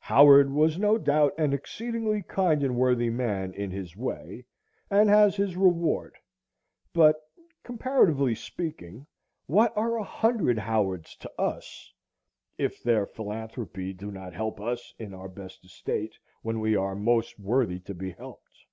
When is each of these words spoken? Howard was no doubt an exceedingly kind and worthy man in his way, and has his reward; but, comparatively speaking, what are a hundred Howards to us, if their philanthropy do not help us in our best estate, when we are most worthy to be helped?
Howard 0.00 0.52
was 0.52 0.76
no 0.76 0.98
doubt 0.98 1.32
an 1.38 1.54
exceedingly 1.54 2.20
kind 2.20 2.62
and 2.62 2.76
worthy 2.76 3.08
man 3.08 3.54
in 3.54 3.70
his 3.70 3.96
way, 3.96 4.44
and 4.90 5.08
has 5.08 5.34
his 5.34 5.56
reward; 5.56 6.14
but, 6.92 7.16
comparatively 7.64 8.34
speaking, 8.34 9.06
what 9.46 9.74
are 9.78 9.96
a 9.96 10.04
hundred 10.04 10.58
Howards 10.58 11.16
to 11.16 11.32
us, 11.40 11.90
if 12.58 12.82
their 12.82 13.06
philanthropy 13.06 13.94
do 13.94 14.10
not 14.10 14.34
help 14.34 14.60
us 14.60 14.92
in 14.98 15.14
our 15.14 15.26
best 15.26 15.64
estate, 15.64 16.18
when 16.42 16.60
we 16.60 16.76
are 16.76 16.94
most 16.94 17.38
worthy 17.40 17.80
to 17.80 17.94
be 17.94 18.10
helped? 18.10 18.66